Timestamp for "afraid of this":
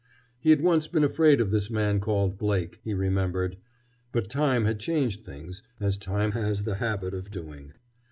1.03-1.69